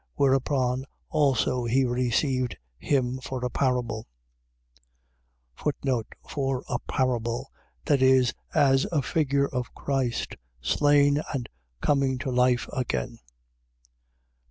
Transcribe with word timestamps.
Whereupon 0.15 0.85
also 1.09 1.65
he 1.65 1.85
received 1.85 2.57
him 2.79 3.19
for 3.19 3.45
a 3.45 3.51
parable. 3.51 4.07
For 5.53 6.63
a 6.67 6.79
parable.. 6.87 7.51
.That 7.85 8.01
is, 8.01 8.33
as 8.51 8.85
a 8.91 9.03
figure 9.03 9.47
of 9.47 9.75
Christ, 9.75 10.37
slain 10.59 11.21
and 11.35 11.47
coming 11.81 12.17
to 12.17 12.31
life 12.31 12.67
again. 12.73 13.19